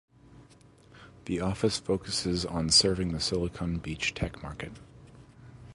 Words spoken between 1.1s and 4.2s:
The office focuses on serving the Silicon Beach